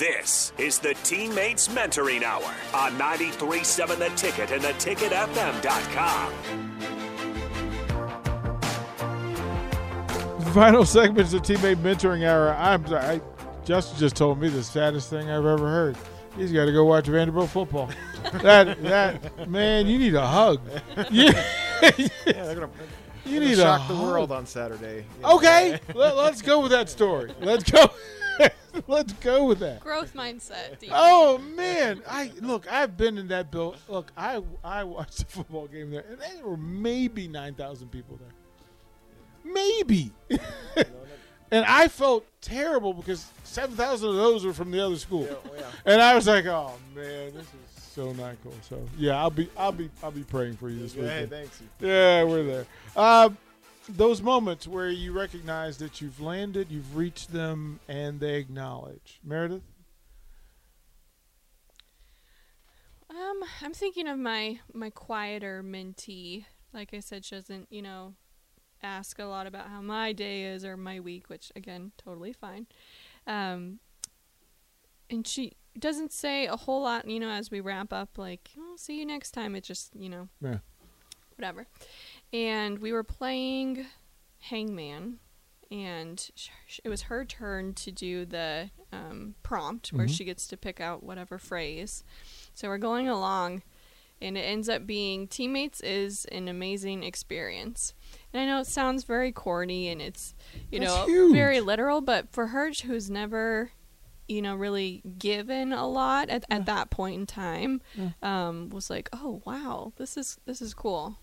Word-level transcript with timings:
This 0.00 0.52
is 0.56 0.78
the 0.78 0.94
Teammates 1.04 1.68
Mentoring 1.68 2.22
Hour 2.22 2.54
on 2.72 2.92
93.7 2.92 3.98
The 3.98 4.08
Ticket 4.16 4.50
and 4.50 4.62
theticketfm.com. 4.62 6.32
Final 10.54 10.86
segments 10.86 11.34
of 11.34 11.42
Teammate 11.42 11.76
Mentoring 11.82 12.26
Hour. 12.26 12.54
I'm 12.54 12.86
sorry. 12.86 13.20
Justin 13.66 13.98
just 13.98 14.16
told 14.16 14.40
me 14.40 14.48
the 14.48 14.64
saddest 14.64 15.10
thing 15.10 15.28
I've 15.28 15.44
ever 15.44 15.68
heard. 15.68 15.98
He's 16.34 16.50
got 16.50 16.64
to 16.64 16.72
go 16.72 16.86
watch 16.86 17.04
Vanderbilt 17.04 17.50
football. 17.50 17.90
that 18.40 18.82
that 18.82 19.50
man, 19.50 19.86
you 19.86 19.98
need 19.98 20.14
a 20.14 20.26
hug. 20.26 20.62
You, 21.10 21.24
Yeah, 21.26 22.00
they're 22.24 22.54
gonna, 22.54 22.70
you 23.30 23.38
gonna 23.40 23.50
need 23.50 23.56
shock 23.58 23.82
a 23.84 23.92
the 23.92 23.98
hug. 23.98 24.06
world 24.06 24.32
on 24.32 24.46
Saturday. 24.46 25.04
you. 25.20 25.26
Okay, 25.26 25.80
let, 25.94 26.14
us 26.16 26.42
go 26.42 26.60
with 26.60 26.70
that 26.72 26.88
story. 26.88 27.32
Let's 27.40 27.70
go. 27.70 27.90
let's 28.86 29.12
go 29.14 29.44
with 29.44 29.58
that. 29.60 29.80
Growth 29.80 30.14
mindset. 30.14 30.78
DP. 30.80 30.90
Oh 30.92 31.38
man, 31.38 32.02
I 32.08 32.32
look. 32.40 32.70
I've 32.70 32.96
been 32.96 33.18
in 33.18 33.28
that 33.28 33.50
build. 33.50 33.76
Look, 33.88 34.10
I 34.16 34.42
I 34.64 34.84
watched 34.84 35.22
a 35.22 35.26
football 35.26 35.66
game 35.66 35.90
there, 35.90 36.04
and 36.08 36.18
there 36.20 36.46
were 36.46 36.56
maybe 36.56 37.28
nine 37.28 37.54
thousand 37.54 37.88
people 37.90 38.18
there, 38.18 39.52
maybe. 39.52 40.12
and 41.50 41.64
I 41.66 41.88
felt 41.88 42.24
terrible 42.40 42.92
because 42.94 43.26
seven 43.44 43.76
thousand 43.76 44.10
of 44.10 44.16
those 44.16 44.44
were 44.44 44.52
from 44.52 44.70
the 44.70 44.84
other 44.84 44.96
school, 44.96 45.24
Yeah, 45.24 45.34
oh, 45.44 45.50
yeah. 45.58 45.64
and 45.92 46.00
I 46.02 46.14
was 46.14 46.26
like, 46.26 46.46
oh 46.46 46.72
man, 46.94 47.34
this 47.34 47.42
is 47.44 47.79
so 47.90 48.12
not 48.12 48.36
cool. 48.42 48.54
So 48.68 48.80
yeah, 48.98 49.20
I'll 49.20 49.30
be 49.30 49.48
I'll 49.56 49.72
be 49.72 49.90
I'll 50.02 50.10
be 50.10 50.22
praying 50.22 50.56
for 50.56 50.68
you 50.68 50.80
this 50.80 50.94
Yeah, 50.94 51.02
hey, 51.02 51.24
weekend. 51.24 51.30
thanks. 51.30 51.62
Yeah, 51.80 52.24
we're 52.24 52.44
there. 52.44 52.66
Um, 52.96 53.36
those 53.88 54.22
moments 54.22 54.68
where 54.68 54.88
you 54.88 55.12
recognize 55.12 55.78
that 55.78 56.00
you've 56.00 56.20
landed, 56.20 56.68
you've 56.70 56.96
reached 56.96 57.32
them, 57.32 57.80
and 57.88 58.20
they 58.20 58.36
acknowledge. 58.36 59.18
Meredith. 59.24 59.62
Um, 63.10 63.40
I'm 63.62 63.72
thinking 63.74 64.06
of 64.06 64.18
my 64.18 64.60
my 64.72 64.90
quieter 64.90 65.62
mentee. 65.64 66.44
Like 66.72 66.94
I 66.94 67.00
said, 67.00 67.24
she 67.24 67.34
doesn't, 67.34 67.66
you 67.70 67.82
know, 67.82 68.14
ask 68.82 69.18
a 69.18 69.24
lot 69.24 69.48
about 69.48 69.68
how 69.68 69.80
my 69.80 70.12
day 70.12 70.44
is 70.44 70.64
or 70.64 70.76
my 70.76 71.00
week, 71.00 71.28
which 71.28 71.50
again, 71.56 71.90
totally 71.98 72.32
fine. 72.32 72.66
Um, 73.26 73.80
and 75.10 75.26
she 75.26 75.54
doesn't 75.78 76.12
say 76.12 76.46
a 76.46 76.56
whole 76.56 76.82
lot, 76.82 77.08
you 77.08 77.20
know, 77.20 77.30
as 77.30 77.50
we 77.50 77.60
wrap 77.60 77.92
up. 77.92 78.18
Like, 78.18 78.50
"Oh, 78.58 78.74
see 78.76 78.98
you 78.98 79.06
next 79.06 79.30
time." 79.32 79.54
It 79.54 79.64
just, 79.64 79.94
you 79.94 80.08
know, 80.08 80.28
Yeah. 80.40 80.58
whatever. 81.36 81.66
And 82.32 82.78
we 82.78 82.92
were 82.92 83.04
playing 83.04 83.86
Hangman, 84.40 85.18
and 85.70 86.30
it 86.84 86.88
was 86.88 87.02
her 87.02 87.24
turn 87.24 87.74
to 87.74 87.92
do 87.92 88.24
the 88.24 88.70
um, 88.92 89.36
prompt 89.44 89.92
where 89.92 90.06
Mhm. 90.06 90.16
she 90.16 90.24
gets 90.24 90.48
to 90.48 90.56
pick 90.56 90.80
out 90.80 91.02
whatever 91.04 91.38
phrase. 91.38 92.02
So 92.54 92.66
we're 92.68 92.78
going 92.78 93.08
along, 93.08 93.62
and 94.20 94.36
it 94.36 94.40
ends 94.40 94.68
up 94.68 94.84
being 94.86 95.28
teammates 95.28 95.80
is 95.80 96.24
an 96.26 96.48
amazing 96.48 97.04
experience. 97.04 97.94
And 98.32 98.42
I 98.42 98.46
know 98.46 98.58
it 98.60 98.66
sounds 98.66 99.04
very 99.04 99.30
corny 99.30 99.88
and 99.88 100.02
it's 100.02 100.34
you 100.72 100.80
That's 100.80 100.92
know 100.92 101.06
huge. 101.06 101.32
very 101.32 101.60
literal, 101.60 102.00
but 102.00 102.32
for 102.32 102.48
her 102.48 102.72
who's 102.72 103.08
never 103.08 103.70
you 104.30 104.40
know 104.42 104.54
really 104.54 105.02
given 105.18 105.72
a 105.72 105.86
lot 105.86 106.28
at, 106.30 106.44
at 106.50 106.66
that 106.66 106.90
point 106.90 107.16
in 107.20 107.26
time 107.26 107.80
Yeah. 107.94 108.10
um, 108.22 108.70
was 108.70 108.88
like 108.90 109.08
oh 109.12 109.42
wow 109.44 109.92
this 109.96 110.16
is 110.16 110.38
this 110.46 110.62
is 110.62 110.72
cool 110.74 111.18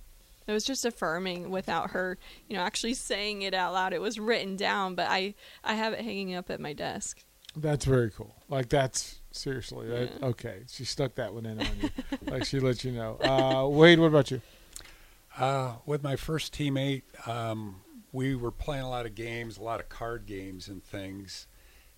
it 0.45 0.51
was 0.53 0.63
just 0.63 0.85
affirming 0.85 1.49
without 1.49 1.91
her 1.91 2.17
you 2.47 2.55
know 2.55 2.61
actually 2.63 2.93
saying 2.93 3.41
it 3.41 3.53
out 3.53 3.73
loud 3.73 3.93
it 3.93 4.01
was 4.01 4.19
written 4.19 4.55
down 4.55 4.95
but 4.95 5.07
i 5.09 5.33
i 5.63 5.73
have 5.75 5.93
it 5.93 6.01
hanging 6.01 6.35
up 6.35 6.49
at 6.49 6.59
my 6.59 6.73
desk 6.73 7.23
That's 7.55 7.85
very 7.85 8.11
cool. 8.11 8.35
Like 8.49 8.69
that's 8.69 9.19
seriously 9.31 9.87
that, 9.89 10.09
Yeah. 10.19 10.27
okay. 10.27 10.57
She 10.69 10.85
stuck 10.85 11.15
that 11.15 11.33
one 11.33 11.45
in 11.47 11.59
on 11.59 11.67
you. 11.81 11.89
like 12.31 12.45
she 12.45 12.59
let 12.59 12.83
you 12.83 12.91
know. 12.91 13.17
Uh, 13.19 13.67
Wade, 13.67 13.99
what 13.99 14.07
about 14.07 14.29
you? 14.31 14.41
Uh, 15.37 15.73
with 15.85 16.03
my 16.03 16.15
first 16.15 16.53
teammate, 16.53 17.03
um, 17.27 17.81
we 18.11 18.35
were 18.35 18.51
playing 18.51 18.83
a 18.83 18.89
lot 18.89 19.05
of 19.07 19.15
games, 19.15 19.57
a 19.57 19.63
lot 19.63 19.79
of 19.79 19.89
card 19.89 20.25
games 20.27 20.67
and 20.67 20.83
things. 20.83 21.47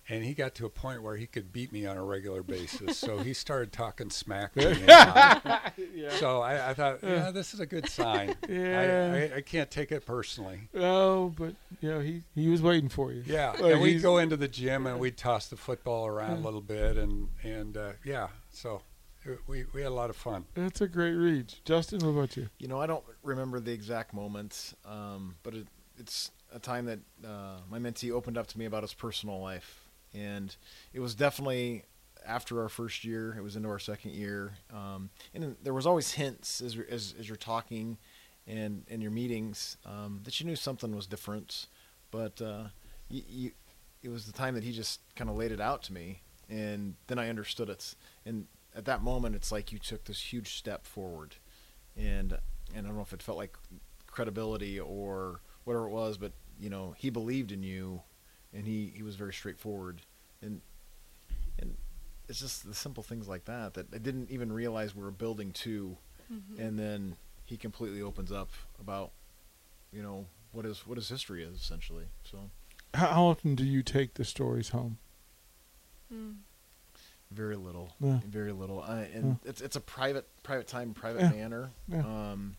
And 0.08 0.24
he 0.24 0.34
got 0.34 0.56
to 0.56 0.66
a 0.66 0.70
point 0.70 1.02
where 1.02 1.16
he 1.16 1.26
could 1.26 1.52
beat 1.52 1.70
me 1.72 1.86
on 1.86 1.96
a 1.96 2.02
regular 2.04 2.42
basis. 2.42 2.98
so 2.98 3.18
he 3.18 3.32
started 3.44 3.72
talking 3.72 4.10
smack 4.10 4.52
to 4.54 4.74
me. 4.74 4.82
a 4.88 4.88
lot. 4.88 5.72
So 6.18 6.40
I, 6.40 6.70
I 6.70 6.74
thought, 6.74 6.98
yeah, 7.02 7.30
this 7.30 7.54
is 7.54 7.60
a 7.60 7.66
good 7.66 7.88
sign. 7.88 8.34
Yeah. 8.48 9.28
I, 9.30 9.34
I, 9.34 9.36
I 9.36 9.40
can't 9.40 9.70
take 9.70 9.92
it 9.92 10.04
personally. 10.04 10.68
Oh, 10.74 11.28
but 11.36 11.54
you 11.80 11.90
know 11.90 12.00
he 12.00 12.22
he 12.34 12.48
was 12.48 12.60
waiting 12.60 12.88
for 12.88 13.12
you. 13.12 13.22
Yeah, 13.24 13.50
Like, 13.52 13.74
and 13.74 13.80
we'd 13.80 14.02
go 14.02 14.18
into 14.18 14.36
the 14.36 14.48
gym 14.48 14.86
and 14.86 14.98
we'd 14.98 15.16
toss 15.16 15.46
the 15.46 15.56
football 15.56 16.06
around 16.06 16.38
a 16.38 16.40
little 16.40 16.60
bit, 16.60 16.96
and 16.96 17.28
and 17.44 17.76
uh, 17.76 17.92
yeah, 18.04 18.28
so 18.50 18.82
we 19.46 19.64
we 19.72 19.82
had 19.82 19.90
a 19.90 19.94
lot 19.94 20.10
of 20.10 20.16
fun. 20.16 20.44
That's 20.54 20.80
a 20.80 20.88
great 20.88 21.12
read, 21.14 21.54
Justin. 21.64 22.00
What 22.00 22.10
about 22.18 22.36
you? 22.36 22.48
You 22.58 22.68
know, 22.68 22.80
I 22.80 22.86
don't 22.86 23.04
remember 23.22 23.60
the 23.60 23.72
exact 23.72 24.12
moment, 24.14 24.74
um, 24.84 25.36
but 25.42 25.54
it, 25.54 25.66
it's 25.98 26.30
a 26.52 26.58
time 26.58 26.86
that 26.86 26.98
uh, 27.24 27.58
my 27.70 27.78
mentee 27.78 28.10
opened 28.10 28.36
up 28.38 28.46
to 28.48 28.58
me 28.58 28.64
about 28.64 28.82
his 28.82 28.94
personal 28.94 29.40
life, 29.40 29.84
and 30.14 30.54
it 30.92 31.00
was 31.00 31.14
definitely 31.14 31.84
after 32.26 32.60
our 32.60 32.68
first 32.68 33.04
year. 33.04 33.34
It 33.38 33.42
was 33.42 33.56
into 33.56 33.68
our 33.68 33.78
second 33.78 34.12
year, 34.12 34.54
um, 34.72 35.10
and 35.34 35.56
there 35.62 35.74
was 35.74 35.86
always 35.86 36.12
hints 36.12 36.60
as 36.60 36.76
as, 36.90 37.14
as 37.18 37.28
you're 37.28 37.36
talking, 37.36 37.98
and 38.46 38.84
in 38.88 39.00
your 39.00 39.10
meetings 39.10 39.76
um, 39.86 40.20
that 40.24 40.40
you 40.40 40.46
knew 40.46 40.56
something 40.56 40.94
was 40.94 41.06
different, 41.06 41.66
but 42.10 42.40
uh, 42.40 42.64
you, 43.08 43.22
you, 43.28 43.50
it 44.02 44.08
was 44.08 44.26
the 44.26 44.32
time 44.32 44.54
that 44.54 44.64
he 44.64 44.72
just 44.72 45.00
kind 45.16 45.30
of 45.30 45.36
laid 45.36 45.52
it 45.52 45.60
out 45.60 45.82
to 45.84 45.92
me, 45.92 46.22
and 46.48 46.94
then 47.06 47.18
I 47.18 47.28
understood 47.28 47.68
it, 47.68 47.94
and 48.24 48.46
at 48.74 48.84
that 48.84 49.02
moment, 49.02 49.34
it's 49.34 49.50
like 49.50 49.72
you 49.72 49.78
took 49.78 50.04
this 50.04 50.32
huge 50.32 50.54
step 50.56 50.86
forward. 50.86 51.36
And 51.96 52.38
and 52.74 52.86
I 52.86 52.88
don't 52.88 52.96
know 52.96 53.02
if 53.02 53.12
it 53.12 53.22
felt 53.22 53.38
like 53.38 53.56
credibility 54.06 54.78
or 54.78 55.40
whatever 55.64 55.86
it 55.86 55.90
was, 55.90 56.16
but 56.16 56.32
you 56.58 56.70
know 56.70 56.94
he 56.96 57.10
believed 57.10 57.52
in 57.52 57.62
you, 57.62 58.02
and 58.54 58.66
he 58.66 58.92
he 58.94 59.02
was 59.02 59.16
very 59.16 59.32
straightforward, 59.32 60.02
and 60.42 60.60
and 61.58 61.76
it's 62.28 62.40
just 62.40 62.66
the 62.66 62.74
simple 62.74 63.02
things 63.02 63.28
like 63.28 63.44
that 63.46 63.74
that 63.74 63.86
I 63.94 63.98
didn't 63.98 64.30
even 64.30 64.52
realize 64.52 64.94
we 64.94 65.02
were 65.02 65.10
building 65.10 65.52
to, 65.52 65.96
and 66.58 66.78
then 66.78 67.16
he 67.44 67.56
completely 67.56 68.00
opens 68.02 68.30
up 68.30 68.50
about 68.80 69.10
you 69.92 70.02
know 70.02 70.26
what 70.52 70.64
his 70.64 70.86
what 70.86 70.96
his 70.96 71.08
history 71.08 71.42
is 71.42 71.56
essentially. 71.60 72.04
So 72.24 72.50
How, 72.94 73.06
how 73.08 73.24
often 73.24 73.54
do 73.54 73.64
you 73.64 73.82
take 73.82 74.14
the 74.14 74.24
stories 74.24 74.68
home? 74.70 74.98
Mm. 76.12 76.36
very 77.30 77.54
little, 77.56 77.94
Yeah. 78.00 78.18
very 78.26 78.50
little, 78.52 78.82
uh, 78.82 79.04
and 79.14 79.38
it's 79.44 79.60
it's 79.60 79.76
a 79.76 79.80
private 79.80 80.26
private 80.42 80.66
time, 80.66 80.92
private 80.94 81.22
Yeah. 81.22 81.30
manner, 81.30 81.70
Yeah. 81.86 82.00
um, 82.00 82.56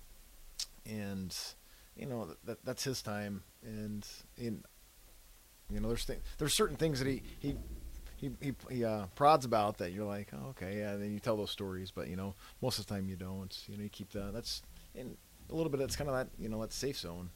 and 0.85 1.35
you 1.97 2.05
know 2.05 2.25
that, 2.25 2.45
that 2.45 2.65
that's 2.65 2.83
his 2.85 3.01
time, 3.01 3.43
and 3.63 4.07
in 4.37 4.63
you 5.73 5.79
know 5.79 5.87
there's 5.87 6.05
th- 6.05 6.19
there's 6.37 6.53
certain 6.53 6.75
things 6.77 6.99
that 6.99 7.07
he 7.07 7.21
he. 7.39 7.55
He, 8.17 8.29
he, 8.39 8.53
he 8.69 8.85
uh, 8.85 9.07
prods 9.15 9.45
about 9.45 9.79
that 9.79 9.93
you're 9.93 10.05
like 10.05 10.27
oh, 10.31 10.49
okay 10.49 10.77
yeah 10.77 10.91
and 10.91 11.01
then 11.01 11.11
you 11.11 11.19
tell 11.19 11.35
those 11.37 11.49
stories 11.49 11.89
but 11.89 12.07
you 12.07 12.15
know 12.15 12.35
most 12.61 12.77
of 12.77 12.85
the 12.85 12.93
time 12.93 13.07
you 13.07 13.15
don't 13.15 13.57
you 13.67 13.75
know 13.75 13.81
you 13.81 13.89
keep 13.89 14.11
that 14.11 14.31
that's 14.31 14.61
in 14.93 15.17
a 15.49 15.55
little 15.55 15.71
bit 15.71 15.79
that's 15.79 15.95
kind 15.95 16.07
of 16.07 16.15
that 16.15 16.27
you 16.37 16.47
know 16.47 16.61
that 16.61 16.71
safe 16.71 16.99
zone 16.99 17.31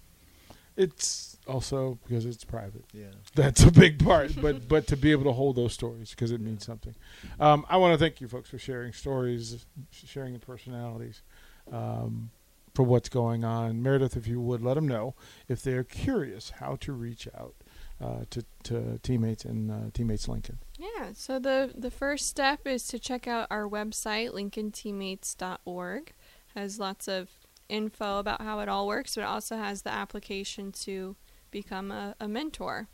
It's 0.78 1.38
also 1.48 1.98
because 2.06 2.28
it's 2.28 2.44
private. 2.44 2.86
yeah 2.94 3.06
That's 3.34 3.64
a 3.64 3.72
big 3.72 3.98
part, 4.06 4.40
but 4.40 4.68
but 4.68 4.86
to 4.88 4.96
be 4.96 5.10
able 5.12 5.24
to 5.24 5.32
hold 5.32 5.56
those 5.56 5.74
stories 5.74 6.12
because 6.12 6.32
it 6.32 6.40
means 6.40 6.64
something. 6.64 6.94
Um, 7.40 7.66
I 7.68 7.78
want 7.78 7.94
to 7.94 7.98
thank 7.98 8.22
you 8.22 8.28
folks 8.28 8.50
for 8.52 8.60
sharing 8.60 8.94
stories, 8.94 9.66
sharing 9.92 10.34
the 10.34 10.40
personalities, 10.40 11.24
um, 11.72 12.30
for 12.76 12.84
what's 12.84 13.10
going 13.10 13.44
on. 13.44 13.82
Meredith, 13.82 14.16
if 14.16 14.28
you 14.28 14.40
would 14.40 14.62
let 14.62 14.76
them 14.76 14.88
know 14.88 15.16
if 15.48 15.64
they're 15.64 15.84
curious 15.84 16.52
how 16.60 16.76
to 16.82 16.94
reach 16.94 17.28
out 17.36 17.56
uh, 18.02 18.26
to 18.30 18.44
to 18.64 19.00
teammates 19.04 19.46
and 19.46 19.72
uh, 19.72 19.90
teammates 19.94 20.28
Lincoln. 20.28 20.60
Yeah, 20.78 21.12
so 21.14 21.40
the 21.40 21.72
the 21.76 21.92
first 21.92 22.28
step 22.28 22.66
is 22.66 22.88
to 22.88 23.00
check 23.00 23.28
out 23.28 23.48
our 23.50 23.68
website 23.68 24.32
lincolnteammates.org. 24.32 26.14
Has 26.56 26.80
lots 26.80 27.08
of 27.08 27.30
info 27.68 28.20
about 28.20 28.42
how 28.42 28.60
it 28.60 28.70
all 28.70 28.88
works, 28.88 29.16
but 29.16 29.22
it 29.22 29.28
also 29.28 29.58
has 29.58 29.82
the 29.82 29.92
application 29.92 30.72
to 30.72 31.16
become 31.52 31.92
a, 31.92 32.16
a 32.20 32.28
mentor. 32.28 32.88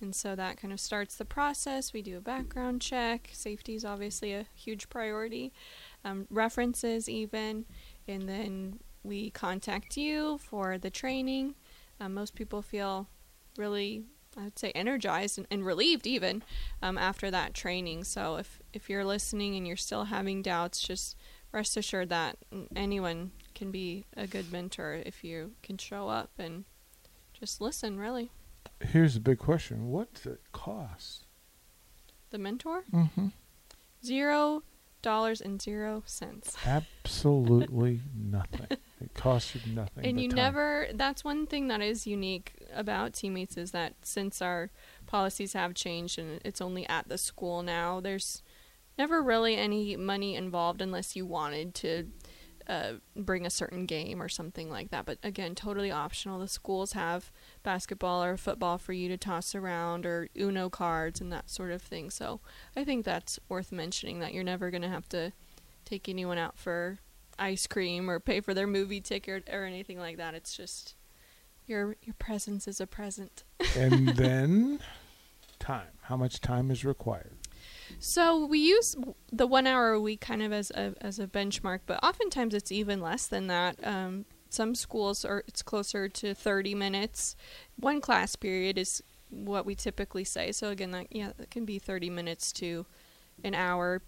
And 0.00 0.14
so 0.14 0.34
that 0.36 0.58
kind 0.58 0.72
of 0.72 0.80
starts 0.80 1.16
the 1.16 1.24
process. 1.24 1.92
We 1.92 2.02
do 2.02 2.18
a 2.18 2.20
background 2.20 2.82
check. 2.82 3.30
Safety 3.32 3.74
is 3.74 3.84
obviously 3.84 4.34
a 4.34 4.46
huge 4.54 4.88
priority. 4.88 5.52
Um, 6.04 6.26
references, 6.30 7.08
even. 7.08 7.64
And 8.06 8.28
then 8.28 8.80
we 9.02 9.30
contact 9.30 9.96
you 9.96 10.38
for 10.38 10.76
the 10.76 10.90
training. 10.90 11.54
Um, 11.98 12.12
most 12.12 12.34
people 12.34 12.60
feel 12.60 13.08
really 13.56 14.04
I'd 14.38 14.58
say 14.58 14.70
energized 14.72 15.38
and, 15.38 15.46
and 15.50 15.64
relieved 15.64 16.06
even 16.06 16.42
um, 16.82 16.98
after 16.98 17.30
that 17.30 17.54
training. 17.54 18.04
So 18.04 18.36
if 18.36 18.60
if 18.72 18.90
you're 18.90 19.04
listening 19.04 19.56
and 19.56 19.66
you're 19.66 19.76
still 19.76 20.04
having 20.04 20.42
doubts, 20.42 20.80
just 20.80 21.16
rest 21.52 21.76
assured 21.76 22.10
that 22.10 22.36
anyone 22.74 23.32
can 23.54 23.70
be 23.70 24.04
a 24.16 24.26
good 24.26 24.52
mentor 24.52 25.00
if 25.04 25.24
you 25.24 25.52
can 25.62 25.78
show 25.78 26.08
up 26.08 26.30
and 26.38 26.64
just 27.32 27.60
listen. 27.60 27.98
Really, 27.98 28.30
Here's 28.80 29.14
the 29.14 29.20
big 29.20 29.38
question: 29.38 29.88
What 29.90 30.12
does 30.14 30.26
it 30.26 30.40
cost? 30.52 31.24
The 32.30 32.38
mentor? 32.38 32.84
Mm-hmm. 32.92 33.28
Zero 34.04 34.62
dollars 35.02 35.40
and 35.40 35.62
zero 35.62 36.02
cents. 36.06 36.56
Absolutely 36.66 38.00
nothing. 38.14 38.76
It 39.00 39.12
costs 39.14 39.54
you 39.54 39.74
nothing. 39.74 40.06
and 40.06 40.20
you 40.20 40.28
time. 40.28 40.36
never 40.36 40.88
that's 40.94 41.22
one 41.22 41.46
thing 41.46 41.68
that 41.68 41.82
is 41.82 42.06
unique 42.06 42.54
about 42.72 43.12
teammates 43.12 43.56
is 43.56 43.72
that 43.72 43.94
since 44.02 44.40
our 44.40 44.70
policies 45.06 45.52
have 45.52 45.74
changed 45.74 46.18
and 46.18 46.40
it's 46.44 46.62
only 46.62 46.86
at 46.88 47.08
the 47.08 47.18
school 47.18 47.62
now 47.62 48.00
there's 48.00 48.42
never 48.96 49.22
really 49.22 49.56
any 49.56 49.96
money 49.96 50.34
involved 50.34 50.80
unless 50.80 51.14
you 51.14 51.26
wanted 51.26 51.74
to 51.74 52.08
uh, 52.68 52.94
bring 53.14 53.46
a 53.46 53.50
certain 53.50 53.86
game 53.86 54.20
or 54.20 54.28
something 54.28 54.70
like 54.70 54.90
that 54.90 55.04
but 55.04 55.18
again 55.22 55.54
totally 55.54 55.90
optional 55.90 56.40
the 56.40 56.48
schools 56.48 56.92
have 56.92 57.30
basketball 57.62 58.24
or 58.24 58.36
football 58.36 58.76
for 58.78 58.92
you 58.92 59.08
to 59.08 59.16
toss 59.16 59.54
around 59.54 60.04
or 60.04 60.28
uno 60.36 60.68
cards 60.68 61.20
and 61.20 61.30
that 61.30 61.48
sort 61.48 61.70
of 61.70 61.80
thing 61.80 62.10
so 62.10 62.40
i 62.74 62.82
think 62.82 63.04
that's 63.04 63.38
worth 63.48 63.70
mentioning 63.70 64.18
that 64.20 64.34
you're 64.34 64.42
never 64.42 64.70
going 64.70 64.82
to 64.82 64.88
have 64.88 65.08
to 65.08 65.32
take 65.84 66.08
anyone 66.08 66.38
out 66.38 66.58
for 66.58 66.98
ice 67.38 67.66
cream 67.66 68.10
or 68.10 68.20
pay 68.20 68.40
for 68.40 68.54
their 68.54 68.66
movie 68.66 69.00
ticket 69.00 69.48
or 69.52 69.64
anything 69.64 69.98
like 69.98 70.16
that. 70.16 70.34
It's 70.34 70.56
just 70.56 70.94
your 71.66 71.96
your 72.02 72.14
presence 72.18 72.68
is 72.68 72.80
a 72.80 72.86
present. 72.86 73.44
and 73.76 74.08
then 74.10 74.80
time. 75.58 75.88
How 76.02 76.16
much 76.16 76.40
time 76.40 76.70
is 76.70 76.84
required? 76.84 77.36
So 77.98 78.44
we 78.46 78.58
use 78.58 78.96
the 79.32 79.46
one 79.46 79.66
hour 79.66 79.90
a 79.90 80.00
week 80.00 80.20
kind 80.20 80.42
of 80.42 80.52
as 80.52 80.70
a 80.70 80.94
as 81.00 81.18
a 81.18 81.26
benchmark, 81.26 81.80
but 81.86 82.02
oftentimes 82.02 82.54
it's 82.54 82.72
even 82.72 83.00
less 83.00 83.26
than 83.26 83.46
that. 83.48 83.84
Um, 83.86 84.24
some 84.48 84.74
schools 84.74 85.24
are 85.24 85.44
it's 85.46 85.62
closer 85.62 86.08
to 86.08 86.34
30 86.34 86.74
minutes. 86.74 87.36
One 87.76 88.00
class 88.00 88.36
period 88.36 88.78
is 88.78 89.02
what 89.30 89.66
we 89.66 89.74
typically 89.74 90.24
say. 90.24 90.52
So 90.52 90.70
again, 90.70 90.92
that 90.92 91.06
yeah, 91.10 91.32
that 91.36 91.50
can 91.50 91.64
be 91.64 91.78
30 91.78 92.10
minutes 92.10 92.52
to 92.52 92.86
an 93.44 93.54
hour. 93.54 94.02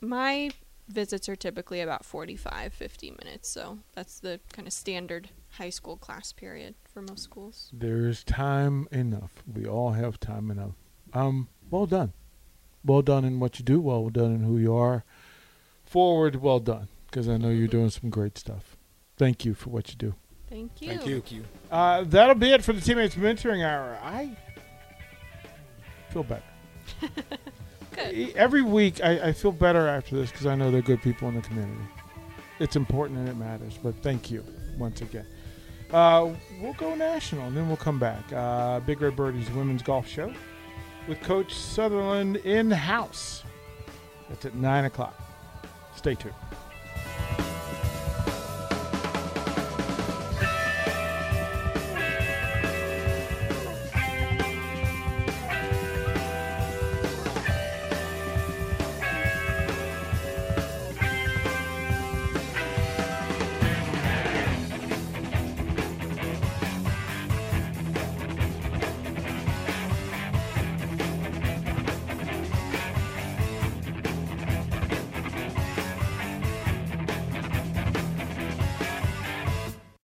My 0.00 0.50
visits 0.88 1.28
are 1.28 1.36
typically 1.36 1.80
about 1.80 2.04
45 2.04 2.72
50 2.72 3.10
minutes. 3.22 3.48
So 3.48 3.78
that's 3.94 4.20
the 4.20 4.40
kind 4.52 4.66
of 4.66 4.72
standard 4.72 5.30
high 5.52 5.70
school 5.70 5.96
class 5.96 6.32
period 6.32 6.74
for 6.92 7.02
most 7.02 7.22
schools. 7.22 7.70
There's 7.72 8.24
time 8.24 8.88
enough. 8.90 9.42
We 9.52 9.66
all 9.66 9.92
have 9.92 10.18
time 10.20 10.50
enough. 10.50 10.72
Um, 11.12 11.48
well 11.70 11.86
done. 11.86 12.12
Well 12.84 13.02
done 13.02 13.24
in 13.24 13.40
what 13.40 13.58
you 13.58 13.64
do. 13.64 13.80
Well 13.80 14.08
done 14.08 14.34
in 14.34 14.42
who 14.42 14.58
you 14.58 14.74
are. 14.74 15.04
Forward, 15.84 16.36
well 16.36 16.60
done. 16.60 16.88
Because 17.06 17.28
I 17.28 17.36
know 17.36 17.48
you're 17.48 17.68
doing 17.68 17.90
some 17.90 18.10
great 18.10 18.36
stuff. 18.36 18.76
Thank 19.16 19.44
you 19.44 19.54
for 19.54 19.70
what 19.70 19.88
you 19.90 19.96
do. 19.96 20.14
Thank 20.48 20.80
you. 20.80 20.88
Thank 20.88 21.06
you. 21.06 21.14
Thank 21.14 21.32
you. 21.32 21.44
Uh, 21.70 22.04
that'll 22.04 22.34
be 22.34 22.50
it 22.50 22.62
for 22.62 22.72
the 22.72 22.80
Teammates 22.80 23.14
Mentoring 23.16 23.64
Hour. 23.64 23.98
I 24.02 24.36
feel 26.10 26.22
better. 26.22 26.42
Good. 27.98 28.36
Every 28.36 28.62
week, 28.62 29.02
I, 29.02 29.28
I 29.28 29.32
feel 29.32 29.52
better 29.52 29.86
after 29.88 30.16
this 30.16 30.30
because 30.30 30.46
I 30.46 30.54
know 30.54 30.70
they're 30.70 30.82
good 30.82 31.02
people 31.02 31.28
in 31.28 31.34
the 31.34 31.42
community. 31.42 31.80
It's 32.58 32.76
important 32.76 33.18
and 33.20 33.28
it 33.28 33.36
matters. 33.36 33.78
But 33.82 33.94
thank 34.02 34.30
you 34.30 34.44
once 34.76 35.00
again. 35.00 35.26
Uh, 35.92 36.30
we'll 36.60 36.74
go 36.74 36.94
national 36.94 37.46
and 37.46 37.56
then 37.56 37.68
we'll 37.68 37.76
come 37.76 37.98
back. 37.98 38.32
Uh, 38.32 38.80
Big 38.80 39.00
Red 39.00 39.16
Birdies 39.16 39.50
Women's 39.50 39.82
Golf 39.82 40.06
Show 40.06 40.32
with 41.06 41.20
Coach 41.22 41.54
Sutherland 41.54 42.36
in 42.38 42.70
house. 42.70 43.42
That's 44.28 44.44
at 44.44 44.54
9 44.54 44.84
o'clock. 44.84 45.18
Stay 45.96 46.14
tuned. 46.14 46.34